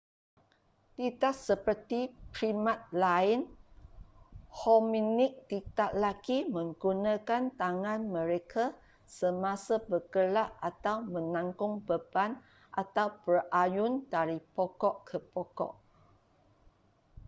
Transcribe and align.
tidak 0.97 1.35
seperti 1.47 1.99
primat 2.35 2.79
lain 3.05 3.39
hominid 4.61 5.31
tidak 5.51 5.91
lagi 6.03 6.37
menggunakan 6.55 7.43
tangan 7.61 8.01
mereka 8.15 8.65
semasa 9.17 9.75
bergerak 9.89 10.49
atau 10.69 10.97
menanggung 11.13 11.73
beban 11.87 12.31
atau 12.81 13.07
berayun 13.29 13.93
dari 14.13 14.37
pokok 14.55 14.95
ke 15.07 15.17
pokok 15.33 15.71